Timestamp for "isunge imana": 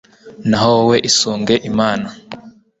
1.09-2.07